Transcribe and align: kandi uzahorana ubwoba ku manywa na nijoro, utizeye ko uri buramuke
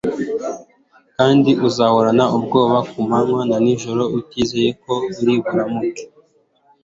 kandi 1.17 1.51
uzahorana 1.67 2.25
ubwoba 2.37 2.77
ku 2.89 2.99
manywa 3.09 3.41
na 3.49 3.57
nijoro, 3.63 4.03
utizeye 4.19 4.69
ko 4.83 4.93
uri 5.19 5.33
buramuke 5.43 6.03